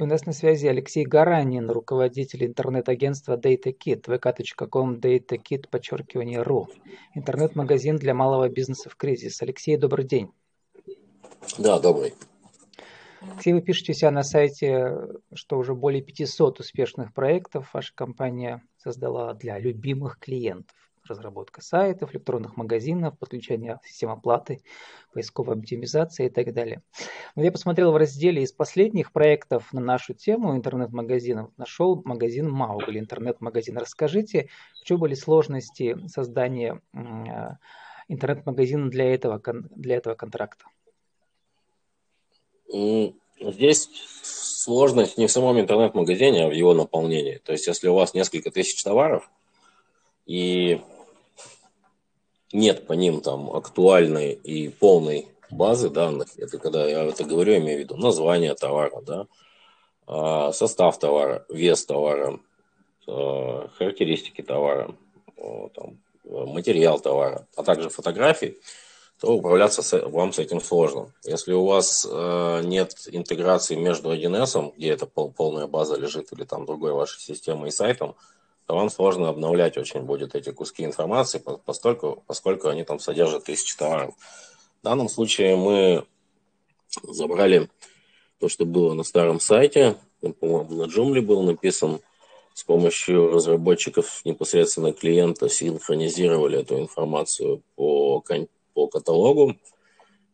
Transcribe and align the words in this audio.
У 0.00 0.06
нас 0.06 0.26
на 0.26 0.32
связи 0.32 0.68
Алексей 0.68 1.04
Гаранин, 1.04 1.68
руководитель 1.68 2.46
интернет-агентства 2.46 3.36
DataKit, 3.36 4.04
vk.com 4.06 5.00
datakit, 5.00 5.68
подчеркивание, 5.68 6.42
ру. 6.42 6.68
Интернет-магазин 7.16 7.96
для 7.96 8.14
малого 8.14 8.48
бизнеса 8.48 8.90
в 8.90 8.94
кризис. 8.94 9.42
Алексей, 9.42 9.76
добрый 9.76 10.06
день. 10.06 10.30
Да, 11.58 11.80
добрый. 11.80 12.14
Алексей, 13.22 13.52
вы 13.52 13.60
пишете 13.60 13.90
у 13.90 13.94
себя 13.96 14.12
на 14.12 14.22
сайте, 14.22 14.94
что 15.34 15.58
уже 15.58 15.74
более 15.74 16.00
500 16.00 16.60
успешных 16.60 17.12
проектов 17.12 17.74
ваша 17.74 17.92
компания 17.92 18.62
создала 18.76 19.34
для 19.34 19.58
любимых 19.58 20.20
клиентов 20.20 20.76
разработка 21.08 21.62
сайтов, 21.62 22.12
электронных 22.12 22.56
магазинов, 22.56 23.18
подключение 23.18 23.80
систем 23.84 24.10
оплаты, 24.10 24.62
поисковой 25.12 25.56
оптимизации 25.56 26.26
и 26.26 26.30
так 26.30 26.52
далее. 26.52 26.82
Но 27.34 27.42
я 27.42 27.50
посмотрел 27.50 27.92
в 27.92 27.96
разделе 27.96 28.42
из 28.42 28.52
последних 28.52 29.12
проектов 29.12 29.72
на 29.72 29.80
нашу 29.80 30.14
тему 30.14 30.54
интернет-магазинов, 30.56 31.50
нашел 31.56 32.02
магазин 32.04 32.50
Маугли, 32.50 32.98
интернет-магазин. 32.98 33.78
Расскажите, 33.78 34.48
в 34.80 34.84
чем 34.84 35.00
были 35.00 35.14
сложности 35.14 35.96
создания 36.06 36.80
интернет-магазина 38.08 38.90
для 38.90 39.14
этого, 39.14 39.40
для 39.44 39.96
этого 39.96 40.14
контракта? 40.14 40.64
Здесь 43.40 43.88
сложность 44.22 45.16
не 45.16 45.26
в 45.26 45.30
самом 45.30 45.60
интернет-магазине, 45.60 46.44
а 46.44 46.48
в 46.48 46.52
его 46.52 46.74
наполнении. 46.74 47.38
То 47.38 47.52
есть, 47.52 47.66
если 47.66 47.88
у 47.88 47.94
вас 47.94 48.12
несколько 48.12 48.50
тысяч 48.50 48.82
товаров, 48.82 49.30
и 50.26 50.80
нет 52.52 52.86
по 52.86 52.92
ним 52.92 53.20
там 53.20 53.50
актуальной 53.50 54.32
и 54.32 54.68
полной 54.68 55.28
базы 55.50 55.90
данных, 55.90 56.28
это 56.36 56.58
когда 56.58 56.86
я 56.86 57.04
это 57.04 57.24
говорю, 57.24 57.56
имею 57.56 57.78
в 57.78 57.80
виду 57.80 57.96
название 57.96 58.54
товара, 58.54 59.00
да, 59.02 59.26
а, 60.06 60.52
состав 60.52 60.98
товара, 60.98 61.44
вес 61.48 61.84
товара, 61.84 62.38
а, 63.06 63.68
характеристики 63.78 64.42
товара, 64.42 64.94
там, 65.74 65.98
материал 66.24 67.00
товара, 67.00 67.46
а 67.56 67.62
также 67.62 67.88
фотографии, 67.88 68.58
то 69.20 69.32
управляться 69.32 69.82
с, 69.82 69.98
вам 70.08 70.32
с 70.32 70.38
этим 70.38 70.60
сложно. 70.60 71.12
Если 71.24 71.52
у 71.52 71.64
вас 71.64 72.06
э, 72.08 72.60
нет 72.64 72.94
интеграции 73.10 73.74
между 73.74 74.12
1С, 74.12 74.74
где 74.76 74.90
эта 74.90 75.06
пол, 75.06 75.32
полная 75.32 75.66
база 75.66 75.96
лежит, 75.96 76.32
или 76.32 76.44
там 76.44 76.66
другой 76.66 76.92
вашей 76.92 77.20
системой 77.20 77.70
и 77.70 77.72
сайтом, 77.72 78.14
то 78.68 78.76
вам 78.76 78.90
сложно 78.90 79.30
обновлять 79.30 79.78
очень 79.78 80.02
будет 80.02 80.34
эти 80.34 80.52
куски 80.52 80.84
информации, 80.84 81.42
поскольку, 81.64 82.22
поскольку 82.26 82.68
они 82.68 82.84
там 82.84 83.00
содержат 83.00 83.44
тысячи 83.44 83.74
товаров. 83.74 84.14
В 84.82 84.84
данном 84.84 85.08
случае 85.08 85.56
мы 85.56 86.04
забрали 87.02 87.70
то, 88.38 88.50
что 88.50 88.66
было 88.66 88.92
на 88.92 89.04
старом 89.04 89.40
сайте, 89.40 89.96
по-моему, 90.20 90.74
на 90.74 90.82
Joomla 90.82 91.22
был 91.22 91.42
написан, 91.44 92.00
с 92.52 92.62
помощью 92.62 93.30
разработчиков 93.32 94.20
непосредственно 94.26 94.92
клиента 94.92 95.48
синхронизировали 95.48 96.58
эту 96.58 96.78
информацию 96.78 97.62
по, 97.74 98.22
по 98.74 98.86
каталогу, 98.88 99.56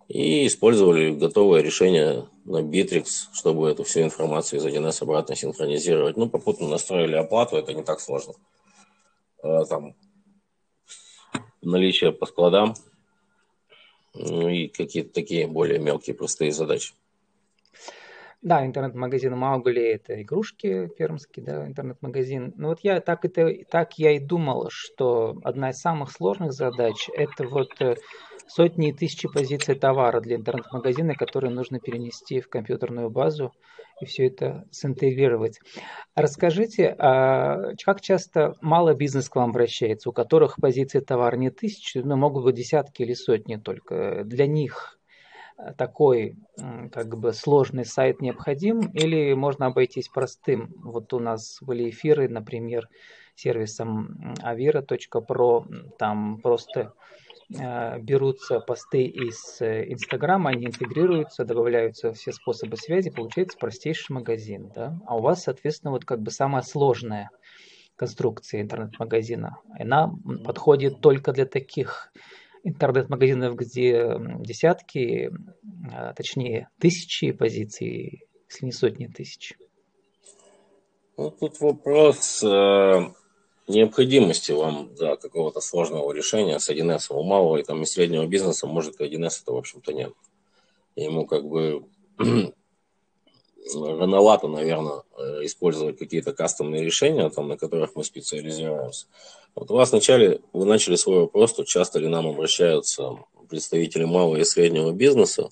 и 0.08 0.46
использовали 0.46 1.14
готовое 1.14 1.62
решение 1.62 2.28
на 2.44 2.62
Bittrex, 2.62 3.28
чтобы 3.32 3.70
эту 3.70 3.84
всю 3.84 4.02
информацию 4.02 4.60
из 4.60 4.66
1С 4.66 5.02
обратно 5.02 5.34
синхронизировать. 5.34 6.16
Ну, 6.16 6.28
попутно 6.28 6.68
настроили 6.68 7.14
оплату, 7.14 7.56
это 7.56 7.72
не 7.72 7.82
так 7.82 8.00
сложно. 8.00 8.34
А, 9.42 9.64
там 9.64 9.94
наличие 11.62 12.12
по 12.12 12.26
складам 12.26 12.74
ну, 14.14 14.48
и 14.48 14.68
какие-то 14.68 15.12
такие 15.12 15.46
более 15.46 15.78
мелкие, 15.78 16.14
простые 16.14 16.52
задачи. 16.52 16.94
Да, 18.42 18.64
интернет-магазин 18.66 19.34
Маугли– 19.34 19.82
это 19.94 20.20
игрушки 20.20 20.90
пермский, 20.98 21.42
да, 21.42 21.66
интернет-магазин. 21.66 22.52
Ну 22.58 22.68
вот 22.68 22.80
я 22.82 23.00
так, 23.00 23.24
это, 23.24 23.50
так 23.70 23.98
я 23.98 24.12
и 24.12 24.18
думал, 24.18 24.66
что 24.68 25.40
одна 25.42 25.70
из 25.70 25.78
самых 25.80 26.12
сложных 26.12 26.52
задач– 26.52 27.08
это 27.14 27.48
вот 27.48 27.70
э, 27.80 27.96
сотни 28.46 28.90
и 28.90 28.92
тысячи 28.92 29.28
позиций 29.28 29.74
товара 29.74 30.20
для 30.20 30.36
интернет-магазина, 30.36 31.14
которые 31.14 31.50
нужно 31.52 31.80
перенести 31.80 32.40
в 32.40 32.48
компьютерную 32.48 33.10
базу 33.10 33.52
и 34.00 34.06
все 34.06 34.26
это 34.26 34.66
синтегрировать. 34.70 35.60
Расскажите, 36.14 36.94
а 36.98 37.74
как 37.84 38.00
часто 38.00 38.54
мало 38.60 38.94
бизнес 38.94 39.28
к 39.28 39.36
вам 39.36 39.50
обращается, 39.50 40.10
у 40.10 40.12
которых 40.12 40.56
позиции 40.56 41.00
товара 41.00 41.36
не 41.36 41.50
тысячи, 41.50 41.98
но 41.98 42.16
могут 42.16 42.44
быть 42.44 42.56
десятки 42.56 43.02
или 43.02 43.14
сотни 43.14 43.56
только. 43.56 44.24
Для 44.24 44.46
них 44.46 44.98
такой 45.78 46.36
как 46.92 47.16
бы 47.16 47.32
сложный 47.32 47.84
сайт 47.84 48.20
необходим 48.20 48.80
или 48.90 49.32
можно 49.34 49.66
обойтись 49.66 50.08
простым? 50.08 50.74
Вот 50.82 51.12
у 51.12 51.20
нас 51.20 51.58
были 51.60 51.88
эфиры, 51.90 52.28
например, 52.28 52.88
сервисом 53.36 54.34
avira.pro, 54.42 55.64
там 55.98 56.38
просто 56.38 56.92
Э, 57.23 57.23
берутся 57.48 58.60
посты 58.60 59.04
из 59.04 59.60
э, 59.60 59.92
Инстаграма, 59.92 60.50
они 60.50 60.66
интегрируются, 60.66 61.44
добавляются 61.44 62.12
все 62.12 62.32
способы 62.32 62.76
связи, 62.76 63.10
получается 63.10 63.58
простейший 63.58 64.14
магазин. 64.14 64.70
Да? 64.74 64.98
А 65.06 65.16
у 65.16 65.20
вас, 65.20 65.42
соответственно, 65.42 65.90
вот 65.90 66.04
как 66.04 66.20
бы 66.20 66.30
самая 66.30 66.62
сложная 66.62 67.30
конструкция 67.96 68.62
интернет-магазина. 68.62 69.58
Она 69.78 70.12
подходит 70.44 71.00
только 71.00 71.32
для 71.32 71.46
таких 71.46 72.12
интернет-магазинов, 72.64 73.54
где 73.56 74.16
десятки, 74.40 75.30
а, 75.92 76.12
точнее 76.14 76.68
тысячи 76.80 77.30
позиций, 77.30 78.24
если 78.48 78.66
не 78.66 78.72
сотни 78.72 79.06
тысяч. 79.06 79.54
Ну, 81.16 81.30
тут 81.30 81.60
вопрос 81.60 82.42
э, 82.42 83.00
необходимости 83.68 84.52
вам 84.52 84.90
за 84.96 85.16
какого-то 85.16 85.60
сложного 85.60 86.12
решения 86.12 86.58
с 86.58 86.70
1С. 86.70 87.06
У 87.10 87.22
малого 87.22 87.56
и, 87.56 87.62
там, 87.62 87.82
и 87.82 87.86
среднего 87.86 88.26
бизнеса 88.26 88.66
может 88.66 89.00
1С 89.00 89.42
это, 89.42 89.52
в 89.52 89.56
общем-то, 89.56 89.92
нет. 89.92 90.12
Ему 90.96 91.26
как 91.26 91.44
бы 91.46 91.84
рановато, 93.74 94.48
наверное, 94.48 95.02
э, 95.16 95.44
использовать 95.44 95.98
какие-то 95.98 96.32
кастомные 96.32 96.84
решения, 96.84 97.28
там, 97.30 97.48
на 97.48 97.56
которых 97.56 97.96
мы 97.96 98.04
специализируемся. 98.04 99.06
Вот 99.54 99.70
у 99.70 99.74
вас 99.74 99.92
вначале, 99.92 100.40
вы 100.52 100.66
начали 100.66 100.96
свой 100.96 101.20
вопрос, 101.20 101.50
что 101.50 101.64
часто 101.64 101.98
ли 101.98 102.08
нам 102.08 102.26
обращаются 102.26 103.18
представители 103.48 104.04
малого 104.04 104.36
и 104.36 104.44
среднего 104.44 104.92
бизнеса. 104.92 105.50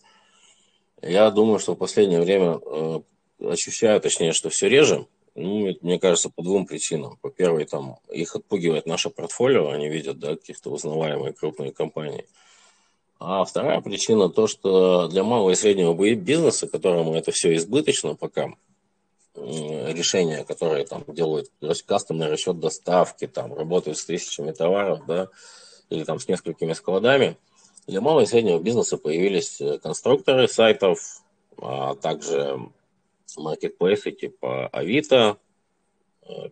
Я 1.01 1.31
думаю, 1.31 1.59
что 1.59 1.75
в 1.75 1.79
последнее 1.79 2.21
время 2.21 2.61
э, 2.65 3.01
ощущаю, 3.41 4.01
точнее, 4.01 4.33
что 4.33 4.51
все 4.51 4.69
реже, 4.69 5.07
ну, 5.35 5.75
мне 5.81 5.99
кажется, 5.99 6.31
по 6.31 6.43
двум 6.43 6.67
причинам. 6.67 7.19
По 7.23 7.31
первой, 7.31 7.65
там, 7.65 7.99
их 8.11 8.37
отпугивает 8.37 8.87
наше 8.87 9.11
портфолио, 9.11 9.71
они 9.71 9.89
видят, 9.89 10.19
да, 10.19 10.37
каких-то 10.37 10.71
узнаваемые 10.71 11.33
крупные 11.33 11.73
компании. 11.73 12.27
А 13.19 13.45
вторая 13.45 13.81
причина 13.81 14.29
то, 14.29 14.47
что 14.47 15.09
для 15.09 15.23
малого 15.23 15.51
и 15.51 15.55
среднего 15.55 15.95
бизнеса, 16.15 16.67
которому 16.67 17.15
это 17.15 17.31
все 17.31 17.55
избыточно 17.55 18.15
пока, 18.15 18.53
решения, 19.35 20.45
которые 20.45 20.85
там 20.85 21.05
делают 21.09 21.51
кастомный 21.87 22.29
расчет 22.29 22.61
доставки, 22.61 23.27
там 23.27 23.55
работают 23.55 23.99
с 23.99 24.05
тысячами 24.05 24.53
товаров, 24.53 25.07
да, 25.07 25.29
или 25.89 26.05
там 26.05 26.19
с 26.19 26.29
несколькими 26.29 26.73
складами, 26.75 27.37
для 27.87 28.01
малого 28.01 28.23
и 28.23 28.27
среднего 28.27 28.59
бизнеса 28.59 28.97
появились 28.97 29.61
э, 29.61 29.79
конструкторы 29.79 30.47
сайтов, 30.49 31.23
а 31.59 31.95
также 31.97 32.61
маркетплейсы 33.37 34.13
типа 34.13 34.69
Авито, 34.69 35.39
э, 36.23 36.51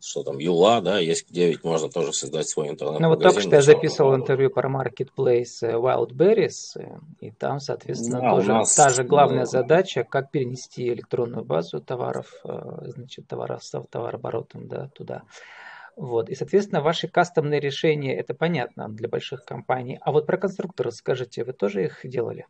что 0.00 0.22
там, 0.22 0.38
Юла, 0.38 0.80
да, 0.80 0.98
есть 0.98 1.30
где 1.30 1.48
ведь 1.48 1.64
можно 1.64 1.88
тоже 1.88 2.12
создать 2.12 2.48
свой 2.48 2.68
интернет 2.68 3.00
Ну 3.00 3.08
вот 3.08 3.22
только 3.22 3.40
что 3.40 3.56
я 3.56 3.62
записывал 3.62 4.14
интервью 4.14 4.50
про 4.50 4.68
Marketplace 4.68 5.62
э, 5.62 5.72
Wildberries, 5.72 6.76
э, 6.76 6.98
и 7.20 7.30
там, 7.30 7.60
соответственно, 7.60 8.20
да, 8.20 8.30
тоже 8.30 8.52
нас, 8.52 8.74
та 8.74 8.90
же 8.90 9.04
главная 9.04 9.40
да. 9.40 9.46
задача, 9.46 10.04
как 10.04 10.30
перенести 10.30 10.88
электронную 10.88 11.44
базу 11.44 11.80
товаров, 11.80 12.32
значит, 12.44 13.26
товаров 13.26 13.64
с 13.64 13.70
товарооборотом, 13.90 14.68
да, 14.68 14.88
туда. 14.94 15.22
Вот. 15.96 16.28
И, 16.28 16.34
соответственно, 16.34 16.80
ваши 16.80 17.08
кастомные 17.08 17.60
решения, 17.60 18.16
это 18.16 18.34
понятно 18.34 18.88
для 18.88 19.08
больших 19.08 19.44
компаний. 19.44 19.98
А 20.00 20.12
вот 20.12 20.26
про 20.26 20.36
конструкторы 20.36 20.90
скажите, 20.90 21.44
вы 21.44 21.52
тоже 21.52 21.84
их 21.84 22.00
делали? 22.04 22.46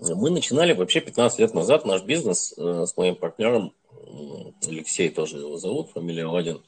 Мы 0.00 0.30
начинали 0.30 0.72
вообще 0.72 1.00
15 1.00 1.38
лет 1.40 1.54
назад 1.54 1.84
наш 1.84 2.02
бизнес 2.02 2.54
э, 2.56 2.86
с 2.86 2.96
моим 2.96 3.16
партнером, 3.16 3.72
Алексей 4.66 5.08
тоже 5.08 5.38
его 5.38 5.56
зовут, 5.56 5.90
фамилия 5.90 6.26
Вадин, 6.26 6.62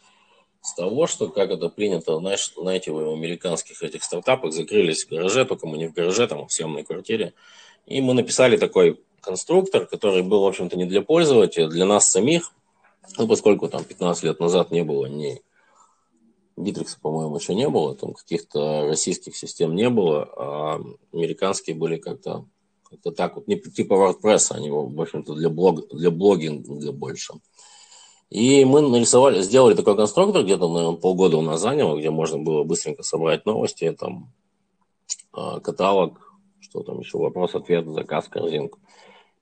с 0.61 0.75
того, 0.75 1.07
что, 1.07 1.29
как 1.29 1.51
это 1.51 1.69
принято, 1.69 2.19
знаете, 2.19 2.93
в 2.93 3.13
американских 3.13 3.83
этих 3.83 4.03
стартапах 4.03 4.53
закрылись 4.53 5.05
в 5.05 5.11
гараже, 5.11 5.45
только 5.45 5.67
мы 5.67 5.79
не 5.79 5.87
в 5.87 5.93
гараже, 5.93 6.27
там, 6.27 6.47
в 6.47 6.53
съемной 6.53 6.85
квартире. 6.85 7.33
И 7.87 8.01
мы 8.01 8.15
написали 8.15 8.57
такой 8.57 9.01
конструктор, 9.21 9.87
который 9.87 10.23
был, 10.23 10.43
в 10.43 10.47
общем-то, 10.47 10.77
не 10.77 10.85
для 10.85 11.03
пользователя, 11.03 11.67
а 11.67 11.69
для 11.69 11.87
нас 11.87 12.11
самих, 12.11 12.53
ну, 13.17 13.27
поскольку 13.27 13.69
там 13.69 13.85
15 13.85 14.25
лет 14.25 14.41
назад 14.41 14.71
не 14.71 14.83
было 14.83 15.07
ни 15.07 15.41
Битрикса, 16.57 16.99
по-моему, 17.01 17.37
еще 17.37 17.55
не 17.55 17.69
было, 17.69 17.95
там 17.95 18.13
каких-то 18.13 18.87
российских 18.87 19.37
систем 19.37 19.75
не 19.75 19.89
было, 19.89 20.29
а 20.37 20.81
американские 21.13 21.75
были 21.75 21.97
как-то 21.97 22.45
Это 22.91 23.13
так 23.13 23.37
вот, 23.37 23.47
не 23.47 23.57
типа 23.57 23.95
WordPress, 23.95 24.53
они, 24.53 24.71
в 24.71 25.01
общем-то, 25.01 25.35
для, 25.35 25.49
блог, 25.49 25.89
для 25.89 26.11
блогинга 26.11 26.93
больше. 26.93 27.35
И 28.31 28.65
мы 28.65 28.81
нарисовали, 28.81 29.43
сделали 29.43 29.75
такой 29.75 29.97
конструктор, 29.97 30.45
где-то, 30.45 30.69
наверное, 30.69 30.99
полгода 30.99 31.37
у 31.37 31.43
нас 31.43 31.61
заняло, 31.61 31.99
где 31.99 32.11
можно 32.11 32.39
было 32.39 32.63
быстренько 32.63 33.03
собрать 33.03 33.45
новости, 33.45 33.91
там, 33.93 34.33
а, 35.33 35.61
каталог, 35.61 36.37
что 36.61 36.83
там 36.83 37.01
еще, 37.01 37.19
вопрос-ответ, 37.19 37.87
заказ, 37.89 38.29
корзинку. 38.29 38.79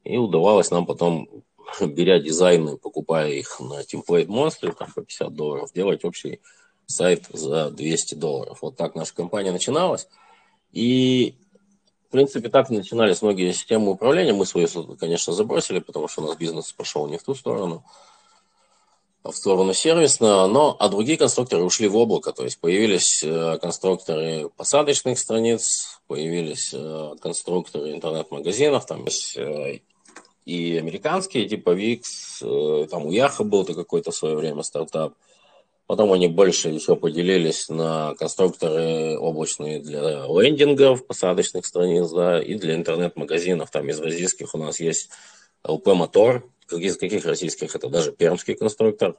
И 0.04 0.16
удавалось 0.16 0.70
нам 0.70 0.86
потом, 0.86 1.28
беря 1.80 2.18
дизайны, 2.18 2.78
покупая 2.78 3.30
их 3.30 3.60
на 3.60 3.82
Template 3.82 4.26
Monster, 4.26 4.72
там 4.72 4.90
по 4.94 5.02
50 5.02 5.34
долларов, 5.34 5.72
делать 5.74 6.04
общий 6.04 6.40
сайт 6.86 7.26
за 7.30 7.70
200 7.70 8.14
долларов. 8.14 8.58
Вот 8.62 8.76
так 8.76 8.94
наша 8.94 9.14
компания 9.14 9.52
начиналась. 9.52 10.08
И, 10.72 11.34
в 12.08 12.10
принципе, 12.10 12.48
так 12.48 12.70
начинались 12.70 13.20
многие 13.20 13.52
системы 13.52 13.90
управления. 13.90 14.32
Мы 14.32 14.46
свои, 14.46 14.66
конечно, 14.98 15.34
забросили, 15.34 15.78
потому 15.78 16.08
что 16.08 16.22
у 16.22 16.26
нас 16.26 16.36
бизнес 16.36 16.72
пошел 16.72 17.06
не 17.06 17.18
в 17.18 17.22
ту 17.22 17.34
сторону, 17.34 17.84
а 19.22 19.30
в 19.30 19.36
сторону 19.36 19.74
сервисно. 19.74 20.46
Но, 20.46 20.74
а 20.78 20.88
другие 20.88 21.18
конструкторы 21.18 21.62
ушли 21.62 21.86
в 21.86 21.96
облако. 21.96 22.32
То 22.32 22.44
есть 22.44 22.60
появились 22.60 23.22
э, 23.22 23.58
конструкторы 23.60 24.48
посадочных 24.56 25.18
страниц, 25.18 26.00
появились 26.06 26.70
э, 26.72 27.14
конструкторы 27.20 27.92
интернет-магазинов, 27.92 28.86
там 28.86 29.04
есть 29.04 29.36
э, 29.36 29.80
и 30.46 30.78
американские, 30.78 31.46
типа 31.46 31.76
Wix, 31.76 32.86
там 32.86 33.04
у 33.04 33.12
Яха 33.12 33.44
был-то 33.44 33.74
какой-то 33.74 34.12
в 34.12 34.16
свое 34.16 34.34
время 34.34 34.62
стартап– 34.62 35.12
Потом 35.88 36.12
они 36.12 36.28
больше 36.28 36.68
еще 36.68 36.96
поделились 36.96 37.70
на 37.70 38.14
конструкторы 38.18 39.16
облачные 39.18 39.80
для 39.80 40.26
лендингов, 40.26 41.06
посадочных 41.06 41.64
страниц, 41.64 42.10
да, 42.10 42.42
и 42.42 42.56
для 42.56 42.74
интернет-магазинов. 42.74 43.70
Там 43.70 43.88
из 43.88 43.98
российских 43.98 44.54
у 44.54 44.58
нас 44.58 44.80
есть 44.80 45.08
LP 45.66 45.94
Мотор, 45.94 46.44
из 46.70 46.98
каких 46.98 47.24
российских, 47.24 47.74
это 47.74 47.88
даже 47.88 48.12
пермский 48.12 48.54
конструктор. 48.54 49.14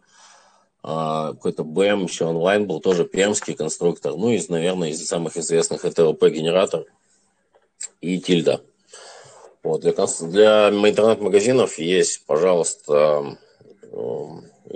А, 0.84 1.34
какой-то 1.34 1.64
BM 1.64 2.04
еще 2.04 2.26
онлайн 2.26 2.68
был, 2.68 2.82
тоже 2.82 3.04
пермский 3.04 3.56
конструктор. 3.56 4.16
Ну, 4.16 4.30
из, 4.30 4.48
наверное, 4.48 4.90
из 4.90 5.04
самых 5.08 5.38
известных 5.38 5.86
это 5.86 6.04
LP 6.04 6.30
Генератор 6.30 6.86
и 8.00 8.20
Тильда. 8.20 8.62
Вот, 9.64 9.82
для, 9.82 9.92
для 9.92 10.70
интернет-магазинов 10.70 11.80
есть, 11.80 12.28
пожалуйста, 12.28 13.40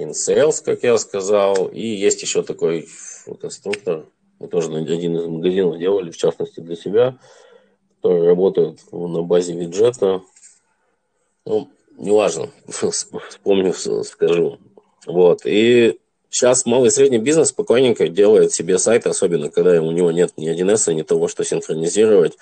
InSales, 0.04 0.64
как 0.64 0.84
я 0.84 0.98
сказал, 0.98 1.68
и 1.68 1.86
есть 1.86 2.22
еще 2.22 2.44
такой 2.44 2.88
конструктор, 3.42 4.06
мы 4.40 4.48
тоже 4.48 4.74
один 4.76 5.18
из 5.18 5.26
магазинов 5.26 5.80
делали, 5.80 6.12
в 6.12 6.18
частности 6.18 6.60
для 6.60 6.76
себя, 6.76 7.18
который 7.96 8.28
работает 8.28 8.80
на 8.92 9.22
базе 9.22 9.54
виджета. 9.54 10.22
Ну, 11.46 11.70
неважно, 11.98 12.50
вспомню, 12.68 13.74
скажу. 13.74 14.60
Вот, 15.06 15.46
и 15.46 16.00
сейчас 16.30 16.66
малый 16.66 16.88
и 16.88 16.92
средний 16.92 17.20
бизнес 17.20 17.50
спокойненько 17.50 18.08
делает 18.08 18.52
себе 18.52 18.78
сайт, 18.78 19.08
особенно 19.08 19.50
когда 19.50 19.82
у 19.82 19.92
него 19.92 20.12
нет 20.12 20.34
ни 20.38 20.50
1С, 20.52 20.94
ни 20.94 21.04
того, 21.04 21.28
что 21.28 21.44
синхронизировать, 21.44 22.38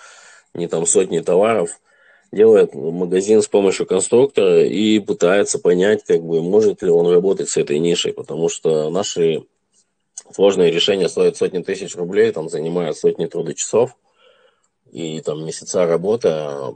ни 0.54 0.68
там 0.68 0.86
сотни 0.86 1.20
товаров– 1.20 1.80
делает 2.32 2.74
магазин 2.74 3.42
с 3.42 3.48
помощью 3.48 3.86
конструктора 3.86 4.66
и 4.66 5.00
пытается 5.00 5.60
понять, 5.60 6.04
как 6.06 6.22
бы, 6.22 6.42
может 6.42 6.82
ли 6.82 6.90
он 6.90 7.08
работать 7.08 7.50
с 7.50 7.58
этой 7.58 7.80
нишей, 7.80 8.14
потому 8.14 8.50
что 8.50 8.90
наши 8.90 9.44
сложные 10.34 10.72
решения 10.72 11.10
стоят 11.10 11.38
сотни 11.38 11.62
тысяч 11.62 11.96
рублей, 11.96 12.32
там 12.32 12.50
занимают 12.50 12.98
сотни 12.98 13.26
трудочасов 13.26 13.98
и 14.92 15.22
там 15.22 15.46
месяца 15.46 15.86
работы, 15.86 16.30
а 16.30 16.74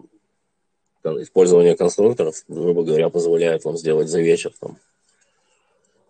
использование 1.22 1.76
конструкторов, 1.76 2.44
грубо 2.48 2.84
говоря, 2.84 3.10
позволяет 3.10 3.64
вам 3.64 3.78
сделать 3.78 4.10
за 4.10 4.22
вечер 4.22 4.52
там, 4.60 4.78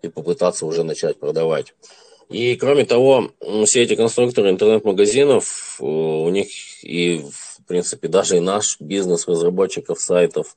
и 0.02 0.08
попытаться 0.08 0.66
уже 0.66 0.84
начать 0.84 1.20
продавать. 1.20 1.74
И 2.30 2.56
кроме 2.56 2.86
того, 2.86 3.32
все 3.66 3.84
эти 3.84 3.96
конструкторы 3.96 4.50
интернет-магазинов, 4.50 5.78
э, 5.80 5.84
у 5.84 6.30
них 6.30 6.48
и 6.84 7.24
в 7.66 7.68
принципе, 7.68 8.08
даже 8.08 8.38
и 8.38 8.40
наш 8.40 8.80
бизнес 8.80 9.28
разработчиков 9.28 10.00
сайтов, 10.00 10.56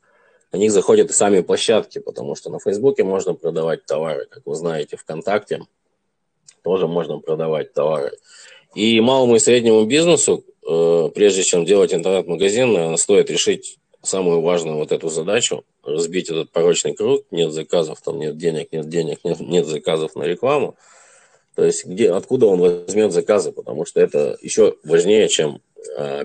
на 0.52 0.58
них 0.58 0.72
заходят 0.72 1.10
и 1.10 1.14
сами 1.14 1.40
площадки, 1.40 2.00
потому 2.00 2.34
что 2.34 2.50
на 2.50 2.58
Фейсбуке 2.60 3.02
можно 3.02 3.32
продавать 3.32 3.86
товары, 3.86 4.26
как 4.30 4.42
вы 4.44 4.54
знаете, 4.54 4.98
ВКонтакте 4.98 5.62
тоже 6.62 6.86
можно 6.86 7.18
продавать 7.18 7.72
товары. 7.72 8.12
И 8.74 9.00
малому 9.00 9.36
и 9.36 9.38
среднему 9.38 9.86
бизнесу, 9.86 10.44
э, 10.68 11.08
прежде 11.14 11.44
чем 11.44 11.64
делать 11.64 11.94
интернет-магазин, 11.94 12.98
стоит 12.98 13.30
решить 13.30 13.78
самую 14.02 14.42
важную 14.42 14.76
вот 14.76 14.92
эту 14.92 15.08
задачу, 15.08 15.64
разбить 15.82 16.28
этот 16.28 16.50
порочный 16.50 16.94
круг, 16.94 17.24
нет 17.30 17.52
заказов, 17.52 18.02
там 18.02 18.18
нет 18.18 18.36
денег, 18.36 18.68
нет 18.70 18.88
денег, 18.88 19.20
нет, 19.24 19.40
нет 19.40 19.66
заказов 19.66 20.14
на 20.14 20.24
рекламу. 20.24 20.76
То 21.54 21.64
есть 21.64 21.86
где, 21.86 22.12
откуда 22.12 22.46
он 22.46 22.60
возьмет 22.60 23.12
заказы, 23.12 23.50
потому 23.50 23.86
что 23.86 24.00
это 24.00 24.36
еще 24.42 24.76
важнее, 24.84 25.28
чем 25.28 25.60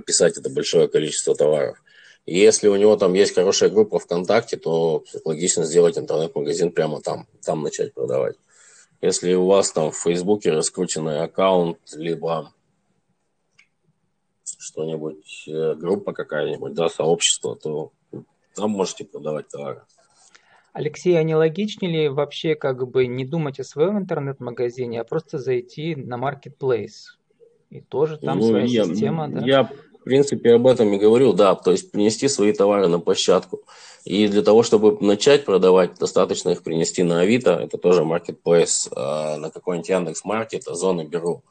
писать 0.05 0.37
это 0.37 0.49
большое 0.49 0.87
количество 0.87 1.35
товаров. 1.35 1.81
И 2.25 2.37
если 2.37 2.69
у 2.69 2.75
него 2.75 2.95
там 2.95 3.13
есть 3.13 3.35
хорошая 3.35 3.69
группа 3.69 3.99
ВКонтакте, 3.99 4.57
то 4.57 5.03
логично 5.25 5.65
сделать 5.65 5.97
интернет-магазин 5.97 6.71
прямо 6.71 7.01
там, 7.01 7.27
там 7.43 7.63
начать 7.63 7.93
продавать. 7.93 8.37
Если 9.01 9.33
у 9.33 9.45
вас 9.45 9.71
там 9.71 9.91
в 9.91 9.97
Фейсбуке 9.97 10.51
раскрученный 10.51 11.21
аккаунт, 11.21 11.77
либо 11.93 12.53
что-нибудь, 14.57 15.43
э, 15.47 15.75
группа 15.75 16.13
какая-нибудь, 16.13 16.73
да, 16.73 16.87
сообщество, 16.87 17.57
то 17.57 17.91
там 18.55 18.71
можете 18.71 19.03
продавать 19.03 19.49
товары. 19.49 19.81
Алексей, 20.71 21.19
а 21.19 21.23
не 21.23 21.35
логичнее 21.35 21.91
ли 21.91 22.09
вообще 22.09 22.55
как 22.55 22.87
бы 22.89 23.05
не 23.05 23.25
думать 23.25 23.59
о 23.59 23.63
своем 23.65 23.97
интернет-магазине, 23.99 25.01
а 25.01 25.03
просто 25.03 25.37
зайти 25.37 25.95
на 25.95 26.15
marketplace? 26.15 27.17
И 27.73 27.81
тоже 27.81 28.17
там 28.17 28.37
ну, 28.37 28.49
своя 28.49 28.65
я, 28.65 28.85
система, 28.85 29.27
да? 29.27 29.43
Я, 29.43 29.63
в 29.63 30.03
принципе, 30.03 30.53
об 30.53 30.67
этом 30.67 30.93
и 30.93 30.99
говорю, 30.99 31.33
да, 31.33 31.55
то 31.55 31.71
есть 31.71 31.89
принести 31.89 32.27
свои 32.27 32.53
товары 32.53 32.87
на 32.87 32.99
площадку. 32.99 33.61
И 34.05 34.27
для 34.27 34.43
того, 34.43 34.61
чтобы 34.61 34.95
начать 35.03 35.43
продавать, 35.43 35.95
достаточно 35.97 36.51
их 36.51 36.61
принести 36.61 37.01
на 37.01 37.21
Авито, 37.21 37.53
это 37.53 37.79
тоже 37.79 38.03
marketplace, 38.03 38.91
а 38.95 39.37
на 39.37 39.49
какой-нибудь 39.49 39.89
Яндекс 39.89 40.23
Маркет, 40.23 40.67
Озон 40.67 41.07
Беру. 41.07 41.41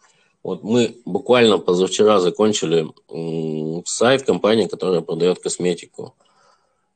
Вот 0.45 0.63
мы 0.63 0.97
буквально 1.05 1.59
позавчера 1.59 2.21
закончили 2.21 2.87
сайт 3.85 4.23
компании, 4.23 4.69
которая 4.69 5.01
продает 5.01 5.41
косметику. 5.41 6.15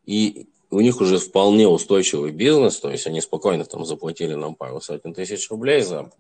И 0.05 0.47
у 0.71 0.81
них 0.81 1.01
уже 1.01 1.19
вполне 1.19 1.67
устойчивый 1.67 2.31
бизнес, 2.31 2.79
то 2.79 2.91
есть 2.91 3.09
они 3.09 3.21
спокойно 3.21 3.65
там 3.65 3.85
заплатили 3.85 4.35
нам 4.35 4.55
пару 4.55 4.81
сотен 4.81 5.15
тысяч 5.15 5.51
рублей 5.51 5.83
за 5.83 6.13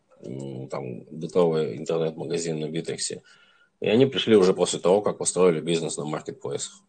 там 0.68 1.04
готовый 1.10 1.76
интернет-магазин 1.76 2.60
на 2.60 2.68
Битексе. 2.68 3.22
И 3.80 3.88
они 3.88 4.06
пришли 4.06 4.36
уже 4.36 4.54
после 4.54 4.80
того, 4.80 5.02
как 5.02 5.18
построили 5.18 5.60
бизнес 5.60 5.96
на 5.96 6.04
маркетплейсах. 6.04 6.82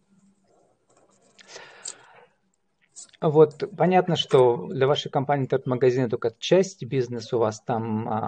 Вот 3.20 3.63
понятно, 3.75 4.15
что 4.15 4.67
для 4.67 4.86
вашей 4.86 5.10
компании 5.10 5.46
интернет-магазин 5.46 6.10
только 6.10 6.36
часть 6.38 6.84
бизнеса 6.86 7.38
у 7.38 7.39
вас 7.39 7.62
там. 7.62 8.08
А, 8.08 8.20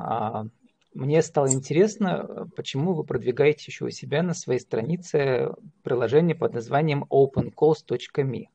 а 0.42 0.48
мне 0.96 1.22
стало 1.22 1.54
интересно, 1.54 2.50
почему 2.56 2.94
вы 2.94 3.04
продвигаете 3.04 3.66
еще 3.68 3.86
у 3.86 3.90
себя 3.92 4.24
на 4.24 4.34
своей 4.34 4.60
странице 4.60 5.52
приложение 5.84 6.36
под 6.36 6.54
названием 6.54 7.06
opencalls.me 7.10 8.48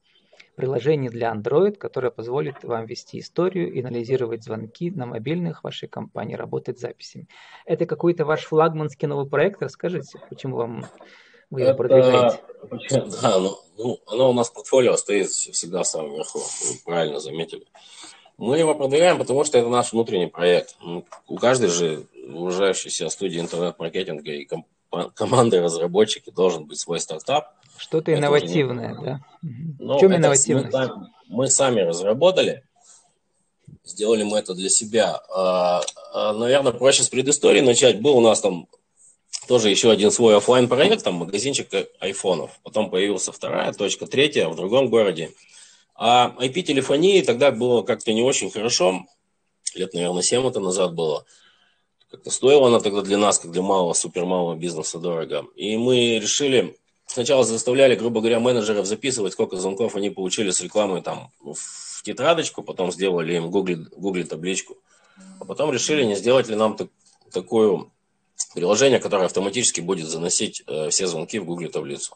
приложение 0.54 1.11
для 1.11 1.32
Android, 1.32 1.76
которое 1.76 2.11
позволит 2.11 2.62
вам 2.62 2.87
вести 2.87 3.18
историю 3.18 3.73
и 3.73 3.80
анализировать 3.80 4.44
звонки 4.44 4.90
на 4.90 5.06
мобильных 5.06 5.64
вашей 5.64 5.88
компании, 5.88 6.34
работать 6.34 6.78
с 6.78 6.82
записями. 6.82 7.28
Это 7.66 7.87
какой-то 7.87 8.25
ваш 8.25 8.44
флагманский 8.44 9.08
новый 9.08 9.26
проект? 9.28 9.62
Расскажите, 9.62 10.18
почему 10.28 10.56
вам 10.56 10.87
вы 11.50 11.62
его 11.62 11.75
продвигаете? 11.75 12.40
Да, 13.23 13.38
ну, 13.38 13.58
ну, 13.76 14.00
оно 14.06 14.30
у 14.30 14.32
нас 14.32 14.49
в 14.49 14.54
портфолио 14.54 14.96
стоит 14.96 15.28
всегда 15.28 15.82
в 15.82 15.87
самом 15.87 16.14
верху, 16.14 16.38
вы 16.38 16.75
правильно 16.84 17.20
заметили. 17.20 17.66
Мы 18.37 18.58
его 18.58 18.75
продвигаем, 18.75 19.18
потому 19.18 19.44
что 19.44 19.58
это 19.58 19.68
наш 19.68 19.92
внутренний 19.92 20.26
проект. 20.26 20.76
У 21.28 21.37
каждой 21.37 21.68
же 21.68 22.06
уважающейся 22.26 23.08
студии 23.08 23.38
интернет-маркетинга 23.38 24.32
и 24.32 24.44
комп- 24.44 24.66
команды 25.14 25.60
разработчики 25.60 26.30
должен 26.30 26.66
быть 26.66 26.78
свой 26.78 27.00
стартап, 27.00 27.54
что-то 27.76 28.14
инновативное, 28.14 28.94
не... 28.94 29.04
да? 29.04 29.20
Ну, 29.42 29.96
в 29.96 30.00
чем 30.00 30.14
инновативность? 30.14 30.72
Мы, 30.72 31.08
мы 31.28 31.48
сами 31.48 31.80
разработали, 31.80 32.64
сделали 33.84 34.22
мы 34.22 34.38
это 34.38 34.54
для 34.54 34.68
себя. 34.68 35.20
А, 35.34 35.82
а, 36.12 36.32
наверное, 36.32 36.72
проще 36.72 37.02
с 37.02 37.08
предыстории 37.08 37.60
начать. 37.60 38.00
Был 38.00 38.16
у 38.16 38.20
нас 38.20 38.40
там 38.40 38.68
тоже 39.48 39.70
еще 39.70 39.90
один 39.90 40.10
свой 40.10 40.36
офлайн 40.36 40.68
проект, 40.68 41.04
там 41.04 41.14
магазинчик 41.14 41.68
айфонов. 42.00 42.58
Потом 42.62 42.90
появился 42.90 43.32
вторая 43.32 43.72
точка, 43.72 44.06
третья 44.06 44.48
в 44.48 44.56
другом 44.56 44.88
городе. 44.88 45.32
А 45.96 46.34
IP-телефонии 46.38 47.22
тогда 47.22 47.50
было 47.50 47.82
как-то 47.82 48.12
не 48.12 48.22
очень 48.22 48.50
хорошо. 48.50 49.04
Лет, 49.74 49.92
наверное, 49.94 50.22
7 50.22 50.46
это 50.46 50.60
назад 50.60 50.94
было. 50.94 51.24
Как-то 52.14 52.30
стоила 52.30 52.68
она 52.68 52.78
тогда 52.78 53.02
для 53.02 53.18
нас, 53.18 53.40
как 53.40 53.50
для 53.50 53.61
малого, 53.62 53.92
супер 53.92 54.25
малого 54.25 54.54
бизнеса 54.54 55.00
дорого. 55.00 55.47
И 55.56 55.76
мы 55.76 56.21
решили 56.21 56.76
сначала 57.06 57.42
заставляли, 57.42 57.97
грубо 57.97 58.21
говоря, 58.21 58.38
менеджеров 58.38 58.87
записывать, 58.87 59.33
сколько 59.33 59.56
звонков 59.56 59.97
они 59.97 60.11
получили 60.11 60.52
с 60.52 60.61
рекламой 60.61 61.02
там 61.02 61.33
в 61.40 62.04
тетрадочку, 62.04 62.62
потом 62.62 62.92
сделали 62.92 63.35
им 63.35 63.50
Google, 63.50 63.87
Google 63.97 64.28
табличку, 64.28 64.76
а 65.40 65.44
потом 65.44 65.73
решили, 65.73 66.04
не 66.04 66.14
сделать 66.14 66.47
ли 66.47 66.54
нам 66.54 66.76
так, 66.76 66.87
такое 67.33 67.85
приложение, 68.54 69.00
которое 69.00 69.25
автоматически 69.25 69.80
будет 69.80 70.06
заносить 70.06 70.62
э, 70.68 70.90
все 70.90 71.09
звонки 71.09 71.40
в 71.40 71.44
Google 71.44 71.68
таблицу. 71.68 72.14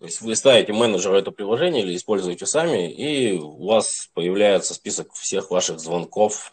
То 0.00 0.06
есть 0.06 0.20
вы 0.22 0.34
ставите 0.34 0.72
менеджеру 0.72 1.14
это 1.14 1.30
приложение 1.30 1.84
или 1.84 1.94
используете 1.94 2.46
сами, 2.46 2.92
и 2.92 3.38
у 3.38 3.64
вас 3.64 4.10
появляется 4.12 4.74
список 4.74 5.12
всех 5.14 5.52
ваших 5.52 5.78
звонков 5.78 6.52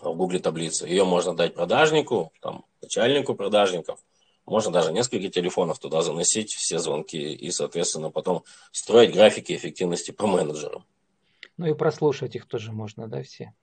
в 0.00 0.16
Google 0.16 0.40
таблице. 0.40 0.86
Ее 0.86 1.04
можно 1.04 1.34
дать 1.34 1.54
продажнику, 1.54 2.32
там, 2.40 2.64
начальнику 2.80 3.34
продажников, 3.34 4.00
можно 4.46 4.70
даже 4.70 4.92
несколько 4.92 5.28
телефонов 5.28 5.78
туда 5.80 6.02
заносить, 6.02 6.52
все 6.52 6.78
звонки, 6.78 7.34
и, 7.34 7.50
соответственно, 7.50 8.10
потом 8.10 8.44
строить 8.70 9.12
графики 9.12 9.52
эффективности 9.52 10.12
по 10.12 10.26
менеджерам. 10.26 10.84
Ну 11.56 11.66
и 11.66 11.74
прослушать 11.74 12.36
их 12.36 12.46
тоже 12.46 12.72
можно, 12.72 13.08
да, 13.08 13.22
все? 13.22 13.54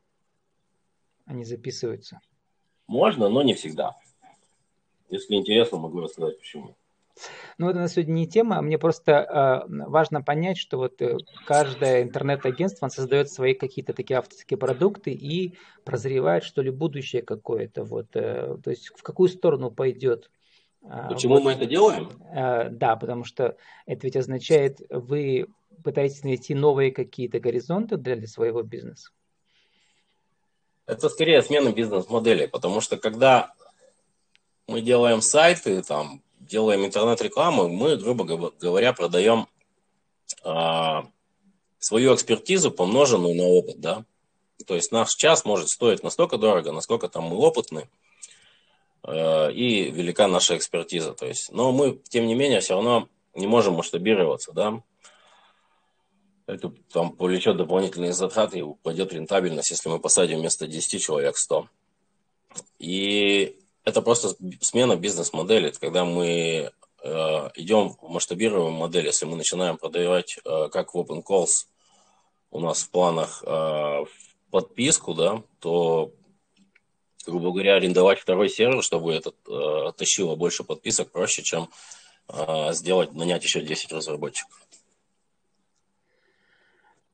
Они 1.26 1.46
записываются. 1.46 2.20
Можно, 2.88 3.30
но 3.30 3.44
не 3.44 3.54
всегда. 3.54 3.96
Если 5.10 5.36
интересно, 5.36 5.78
могу 5.78 6.02
рассказать 6.02 6.38
почему. 6.38 6.76
Ну, 7.58 7.70
это 7.70 7.80
на 7.80 7.88
сегодня 7.88 8.14
не 8.14 8.28
тема. 8.28 8.62
Мне 8.62 8.78
просто 8.78 9.12
э, 9.68 9.86
важно 9.88 10.22
понять, 10.22 10.58
что 10.58 10.78
вот 10.78 11.02
э, 11.02 11.18
каждое 11.46 12.02
интернет-агентство 12.02 12.88
создает 12.88 13.30
свои 13.30 13.54
какие-то 13.54 13.94
такие 13.94 14.18
авторские 14.18 14.58
продукты 14.58 15.12
и 15.12 15.54
прозревает, 15.84 16.44
что 16.44 16.62
ли, 16.62 16.72
будущее 16.72 17.22
какое-то. 17.22 17.84
Вот, 17.84 18.08
э, 18.16 18.58
то 18.64 18.70
есть 18.70 18.90
в 18.96 19.04
какую 19.04 19.30
сторону 19.30 19.70
пойдет. 19.70 20.32
Э, 20.84 21.10
Почему 21.10 21.36
вот, 21.36 21.44
мы 21.44 21.52
это 21.52 21.66
делаем? 21.66 22.10
Э, 22.34 22.70
да, 22.70 22.96
потому 22.96 23.24
что 23.24 23.58
это 23.86 24.08
ведь 24.08 24.16
означает, 24.16 24.80
вы 24.90 25.48
пытаетесь 25.84 26.24
найти 26.24 26.56
новые 26.56 26.92
какие-то 26.92 27.40
горизонты 27.40 27.98
для 27.98 28.26
своего 28.28 28.64
бизнеса. 28.64 29.12
Это 30.86 31.10
скорее 31.10 31.42
смена 31.42 31.72
бизнес-модели, 31.72 32.48
потому 32.48 32.82
что 32.82 32.98
когда 32.98 33.54
мы 34.68 34.82
делаем 34.82 35.22
сайты, 35.22 35.82
там, 35.82 36.22
делаем 36.54 36.86
интернет-рекламу, 36.86 37.68
мы, 37.68 37.98
грубо 37.98 38.52
говоря, 38.60 38.94
продаем 38.94 39.48
а, 40.44 41.08
свою 41.80 42.14
экспертизу, 42.14 42.70
помноженную 42.70 43.36
на 43.36 43.46
опыт, 43.46 43.80
да. 43.80 44.06
То 44.68 44.76
есть 44.76 44.92
наш 44.92 45.16
час 45.16 45.46
может 45.46 45.70
стоить 45.70 46.04
настолько 46.04 46.38
дорого, 46.38 46.72
насколько 46.72 47.10
там 47.10 47.24
мы 47.24 47.38
опытны, 47.38 47.90
э, 49.04 49.52
и 49.52 49.90
велика 49.90 50.28
наша 50.28 50.56
экспертиза. 50.56 51.14
То 51.14 51.26
есть, 51.26 51.52
но 51.52 51.72
мы, 51.72 52.00
тем 52.08 52.28
не 52.28 52.36
менее, 52.36 52.60
все 52.60 52.76
равно 52.76 53.10
не 53.34 53.48
можем 53.48 53.74
масштабироваться, 53.74 54.54
да. 54.54 54.82
Это 56.46 56.72
там 56.92 57.14
повлечет 57.14 57.58
дополнительные 57.58 58.14
затраты 58.14 58.60
и 58.60 58.62
упадет 58.62 59.12
рентабельность, 59.12 59.72
если 59.72 59.90
мы 59.90 60.00
посадим 60.00 60.40
вместо 60.40 60.68
10 60.68 61.02
человек 61.02 61.36
100. 61.36 61.68
И 62.78 63.58
это 63.84 64.02
просто 64.02 64.36
смена 64.62 64.96
бизнес-модели. 64.96 65.70
Это 65.70 65.80
когда 65.80 66.06
мы 66.06 66.72
э, 67.04 67.50
идем 67.56 67.90
в 67.90 68.10
масштабируемую 68.10 68.72
модель, 68.72 69.06
если 69.06 69.26
мы 69.26 69.36
начинаем 69.36 69.78
продавать, 69.78 70.40
э, 70.44 70.70
как 70.72 70.94
в 70.94 70.98
Open 70.98 71.24
Calls, 71.24 71.68
у 72.52 72.60
нас 72.60 72.84
в 72.84 72.92
планах 72.92 73.44
э, 73.46 74.06
подписку, 74.52 75.14
да, 75.14 75.44
то, 75.60 76.14
грубо 77.26 77.52
говоря, 77.52 77.76
арендовать 77.76 78.20
второй 78.20 78.50
сервер, 78.50 78.84
чтобы 78.84 79.14
это 79.14 79.34
э, 79.50 79.92
тащило 79.98 80.36
больше 80.36 80.64
подписок, 80.64 81.12
проще, 81.12 81.42
чем 81.42 81.70
э, 82.30 82.74
сделать, 82.74 83.14
нанять 83.14 83.44
еще 83.44 83.62
10 83.62 83.92
разработчиков. 83.92 84.66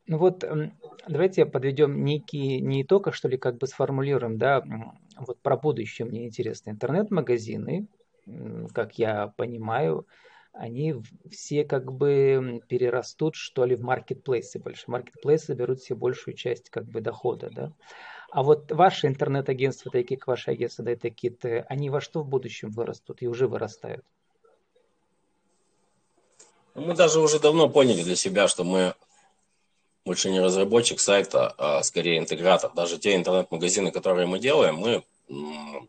Ну 0.06 0.18
вот 0.18 0.44
давайте 1.08 1.46
подведем 1.46 2.04
некий, 2.04 2.62
не 2.62 2.82
итог, 2.82 3.08
а 3.08 3.12
что 3.12 3.28
ли 3.28 3.38
как 3.38 3.58
бы 3.58 3.68
сформулируем, 3.68 4.40
да, 4.40 4.64
вот 5.28 5.40
про 5.42 5.58
будущее 5.58 6.08
мне 6.08 6.26
интересно. 6.26 6.70
Интернет-магазины, 6.72 7.88
как 8.74 8.98
я 8.98 9.34
понимаю, 9.38 10.06
они 10.52 10.96
все 11.32 11.64
как 11.64 11.94
бы 11.94 12.62
перерастут, 12.68 13.36
что 13.36 13.66
ли, 13.66 13.76
в 13.76 13.82
маркетплейсы 13.82 14.60
больше. 14.60 14.86
Маркетплейсы 14.88 15.54
берут 15.54 15.82
себе 15.82 15.96
большую 15.98 16.36
часть 16.36 16.70
как 16.70 16.86
бы 16.86 17.02
дохода, 17.02 17.50
да. 17.52 17.72
А 18.32 18.44
вот 18.44 18.72
ваши 18.72 19.08
интернет-агентства, 19.08 19.92
такие 19.92 20.18
как 20.18 20.28
ваши 20.28 20.52
агентства, 20.52 20.84
да, 20.86 20.96
такие, 20.96 21.66
они 21.68 21.90
во 21.90 22.02
что 22.02 22.22
в 22.22 22.28
будущем 22.28 22.70
вырастут 22.70 23.22
и 23.22 23.28
уже 23.28 23.48
вырастают? 23.48 24.06
Мы 26.76 26.94
даже 26.94 27.20
уже 27.20 27.40
давно 27.40 27.70
поняли 27.70 28.04
для 28.04 28.16
себя, 28.16 28.48
что 28.48 28.64
мы 28.64 28.94
больше 30.06 30.30
не 30.30 30.40
разработчик 30.40 31.00
сайта, 31.00 31.54
а 31.58 31.84
скорее 31.84 32.20
интегратор. 32.20 32.72
Даже 32.74 32.98
те 32.98 33.16
интернет-магазины, 33.16 33.92
которые 33.92 34.28
мы 34.28 34.40
делаем, 34.40 34.76
мы 34.76 35.04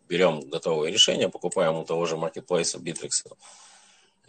берем 0.09 0.40
готовые 0.40 0.92
решения, 0.92 1.28
покупаем 1.28 1.76
у 1.76 1.85
того 1.85 2.06
же 2.06 2.16
маркетплейса 2.16 2.78
Bittrex 2.78 3.11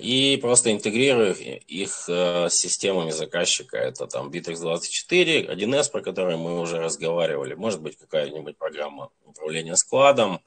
и 0.02 0.38
просто 0.38 0.72
интегрируем 0.72 1.36
их 1.68 2.06
э, 2.10 2.50
с 2.50 2.56
системами 2.56 3.12
заказчика. 3.12 3.78
Это 3.78 4.08
там 4.08 4.30
Bittrex24, 4.30 5.54
1С, 5.56 5.92
про 5.92 6.02
который 6.02 6.38
мы 6.38 6.60
уже 6.60 6.80
разговаривали. 6.80 7.54
Может 7.54 7.82
быть, 7.82 7.98
какая-нибудь 7.98 8.58
программа 8.58 9.12
управления 9.26 9.76
складом, 9.76 10.42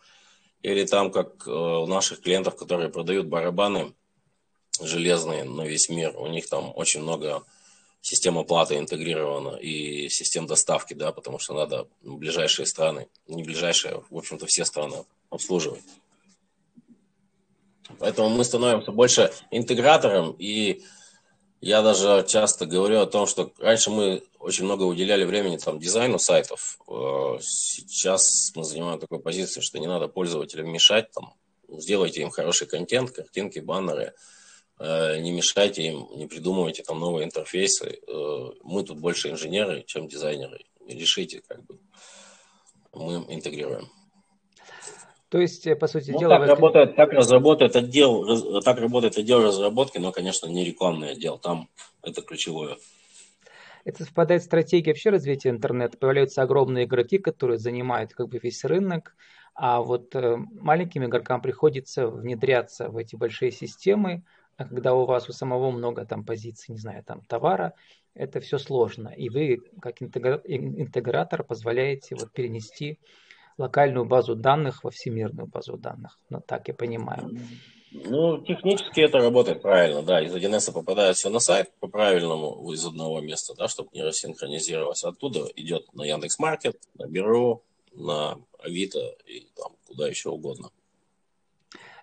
или 0.62 0.84
там, 0.84 1.12
как 1.12 1.46
э, 1.46 1.50
у 1.50 1.86
наших 1.86 2.20
клиентов, 2.20 2.56
которые 2.56 2.88
продают 2.88 3.26
барабаны 3.26 3.94
железные 4.80 5.44
на 5.44 5.62
весь 5.62 5.88
мир, 5.88 6.16
у 6.16 6.26
них 6.26 6.48
там 6.48 6.72
очень 6.74 7.02
много 7.02 7.44
система 8.04 8.42
оплаты 8.42 8.76
интегрирована 8.76 9.56
и 9.56 10.10
система 10.10 10.46
доставки, 10.46 10.92
да, 10.92 11.10
потому 11.10 11.38
что 11.38 11.54
надо 11.54 11.88
ближайшие 12.02 12.66
страны, 12.66 13.08
не 13.26 13.42
ближайшие, 13.42 14.02
в 14.10 14.16
общем-то, 14.16 14.44
все 14.44 14.66
страны 14.66 15.06
обслуживать. 15.30 15.82
Поэтому 17.98 18.28
мы 18.28 18.44
становимся 18.44 18.92
больше 18.92 19.32
интегратором, 19.50 20.36
и 20.38 20.82
я 21.62 21.80
даже 21.80 22.26
часто 22.28 22.66
говорю 22.66 23.00
о 23.00 23.06
том, 23.06 23.26
что 23.26 23.52
раньше 23.58 23.90
мы 23.90 24.22
очень 24.38 24.64
много 24.64 24.82
уделяли 24.82 25.24
времени 25.24 25.56
там, 25.56 25.78
дизайну 25.78 26.18
сайтов. 26.18 26.78
Э, 26.86 27.38
сейчас 27.40 28.52
мы 28.54 28.64
занимаем 28.64 29.00
такую 29.00 29.20
позицию, 29.20 29.62
что 29.62 29.78
не 29.78 29.86
надо 29.86 30.08
пользователям 30.08 30.70
мешать, 30.70 31.10
там, 31.12 31.32
сделайте 31.68 32.20
им 32.20 32.28
хороший 32.28 32.66
контент, 32.66 33.12
картинки, 33.12 33.60
баннеры– 33.60 34.12
не 34.80 35.30
мешайте 35.32 35.82
им, 35.82 36.08
не 36.16 36.26
придумывайте 36.26 36.82
там 36.82 36.98
новые 36.98 37.26
интерфейсы. 37.26 38.00
Э, 38.08 38.50
мы 38.64 38.82
тут 38.82 38.98
больше 38.98 39.30
инженеры, 39.30 39.84
чем 39.86 40.08
дизайнеры. 40.08 40.64
Решите, 40.86 41.42
как 41.46 41.64
бы. 41.64 41.78
Мы 42.92 43.24
интегрируем. 43.28 43.88
То 45.28 45.38
есть, 45.40 45.66
э, 45.66 45.76
по 45.76 45.86
сути 45.86 46.10
ну, 46.10 46.18
дела... 46.18 46.38
Так, 46.38 46.48
работает, 46.48 46.96
так 46.96 47.12
разработает 47.12 47.76
отдел, 47.76 48.60
так 48.62 48.78
работает 48.78 49.16
отдел 49.16 49.42
разработки, 49.42 49.98
но, 49.98 50.12
конечно, 50.12 50.46
не 50.46 50.64
рекламный 50.64 51.12
отдел. 51.12 51.38
Там 51.38 51.68
это 52.02 52.22
ключевое. 52.22 52.76
Это 53.84 54.04
совпадает 54.04 54.42
с 54.42 54.46
стратегией 54.46 54.92
вообще 54.92 55.10
развития 55.10 55.50
интернета. 55.50 55.98
Появляются 55.98 56.42
огромные 56.42 56.84
игроки, 56.84 57.18
которые 57.18 57.58
занимают 57.58 58.12
как 58.12 58.28
бы 58.28 58.38
весь 58.42 58.64
рынок, 58.64 59.14
а 59.54 59.82
вот 59.82 60.14
маленьким 60.14 61.04
игрокам 61.04 61.42
приходится 61.42 62.08
внедряться 62.08 62.88
в 62.88 62.96
эти 62.96 63.14
большие 63.14 63.50
системы, 63.52 64.24
а 64.56 64.64
когда 64.66 64.94
у 64.94 65.04
вас 65.04 65.28
у 65.28 65.32
самого 65.32 65.70
много 65.70 66.04
там 66.04 66.24
позиций, 66.24 66.72
не 66.72 66.78
знаю, 66.78 67.02
там 67.04 67.22
товара, 67.22 67.74
это 68.14 68.40
все 68.40 68.58
сложно. 68.58 69.08
И 69.08 69.28
вы, 69.28 69.60
как 69.80 70.00
интегратор, 70.00 71.42
позволяете 71.42 72.14
вот 72.14 72.32
перенести 72.32 72.98
локальную 73.58 74.04
базу 74.04 74.34
данных 74.34 74.84
во 74.84 74.90
всемирную 74.90 75.46
базу 75.46 75.76
данных. 75.76 76.18
Ну, 76.30 76.40
так 76.40 76.68
я 76.68 76.74
понимаю. 76.74 77.30
Ну, 77.92 78.38
технически 78.42 79.00
это 79.00 79.18
работает 79.18 79.62
правильно, 79.62 80.02
да. 80.02 80.20
Из 80.20 80.34
1С 80.34 80.72
попадает 80.72 81.16
все 81.16 81.30
на 81.30 81.38
сайт 81.38 81.72
по 81.78 81.86
правильному 81.86 82.72
из 82.72 82.84
одного 82.84 83.20
места, 83.20 83.54
да, 83.56 83.68
чтобы 83.68 83.90
не 83.92 84.02
рассинхронизировалось. 84.02 85.04
Оттуда 85.04 85.46
идет 85.54 85.92
на 85.94 86.02
Яндекс.Маркет, 86.02 86.76
на 86.94 87.06
Бюро, 87.06 87.62
на 87.92 88.38
Авито 88.58 89.14
и 89.26 89.46
там 89.56 89.76
куда 89.86 90.08
еще 90.08 90.30
угодно. 90.30 90.70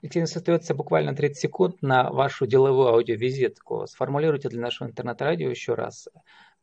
У 0.03 0.19
нас 0.19 0.35
остается 0.35 0.73
буквально 0.73 1.15
30 1.15 1.37
секунд 1.39 1.81
на 1.81 2.09
вашу 2.09 2.47
деловую 2.47 2.87
аудиовизитку. 2.87 3.85
Сформулируйте 3.87 4.49
для 4.49 4.59
нашего 4.59 4.87
интернет-радио 4.87 5.49
еще 5.49 5.75
раз, 5.75 6.07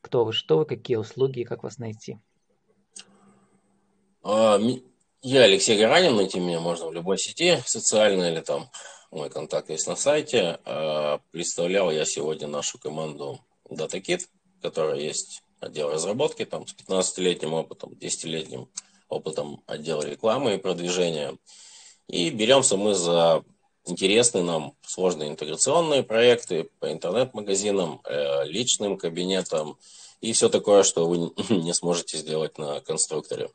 кто 0.01 0.25
вы, 0.25 0.33
что 0.33 0.59
вы, 0.59 0.65
какие 0.65 0.97
услуги 0.97 1.41
и 1.41 1.45
как 1.45 1.63
вас 1.63 1.79
найти. 1.79 2.19
А, 4.25 4.59
я 5.23 5.43
Алексей 5.43 5.79
Гаранин, 5.79 6.17
найти 6.17 6.41
меня 6.41 6.59
можно 6.59 6.89
в 6.89 6.93
любой 6.93 7.17
сети 7.19 7.59
социальной 7.65 8.33
или 8.33 8.41
там 8.41 8.71
мой 9.13 9.31
контакт 9.31 9.71
есть 9.71 9.87
на 9.87 9.95
сайте. 9.95 10.59
А, 10.65 11.21
представлял 11.31 11.93
я 11.93 12.05
сегодня 12.05 12.49
нашу 12.49 12.79
команду 12.81 13.41
DataKit, 13.71 14.23
которая 14.61 14.97
есть 14.97 15.43
отдел 15.61 15.91
разработки 15.91 16.45
там 16.45 16.67
с 16.67 16.75
15-летним 16.75 17.55
опытом, 17.55 17.93
10-летним 17.93 18.69
опытом 19.09 19.63
отдела 19.67 20.03
рекламы 20.03 20.57
и 20.57 20.59
продвижения. 20.59 21.37
И 22.09 22.31
беремся 22.31 22.77
мы 22.77 22.95
за 22.95 23.45
интересны 23.85 24.43
нам 24.43 24.75
сложные 24.83 25.31
интеграционные 25.31 26.03
проекты 26.03 26.71
по 26.81 26.91
интернет-магазинам, 26.93 28.01
э, 28.05 28.45
личным 28.47 28.97
кабинетам 28.97 29.79
и 30.21 30.33
все 30.33 30.49
такое, 30.49 30.83
что 30.83 31.09
вы 31.09 31.33
не 31.51 31.73
сможете 31.73 32.19
сделать 32.19 32.59
на 32.59 32.81
конструкторе. 32.81 33.51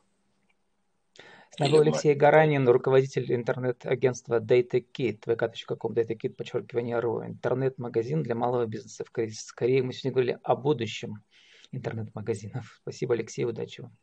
С 1.50 1.58
нами 1.60 1.78
Алексей 1.78 2.14
Гаранин, 2.14 2.68
руководитель 2.68 3.32
интернет-агентства 3.32 4.40
DataKit, 4.40 5.20
vk.com, 5.24 5.92
datakit, 5.92 6.30
подчеркивание 6.30 6.98
РУ, 6.98 7.24
интернет-магазин 7.24 8.24
для 8.24 8.34
малого 8.34 8.66
бизнеса 8.66 9.04
в 9.04 9.12
кризис. 9.12 9.44
Скорее, 9.44 9.84
мы 9.84 9.92
сегодня 9.92 10.12
говорили 10.12 10.38
о 10.42 10.56
будущем 10.56 11.22
интернет-магазинов. 11.70 12.80
Спасибо, 12.82 13.14
Алексей, 13.14 13.44
удачи 13.44 13.82
вам. 13.82 13.96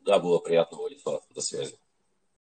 Да, 0.00 0.18
было 0.18 0.38
приятно, 0.38 0.78
Владислав. 0.78 1.22
До 1.34 1.42
связи. 1.42 1.76